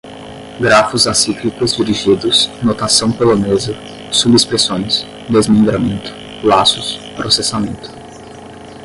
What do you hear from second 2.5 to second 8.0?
notação polonesa, subexpressões, desmembramento, laços, processamento